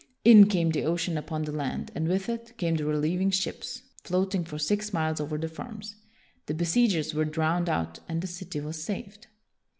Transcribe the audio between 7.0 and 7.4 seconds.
were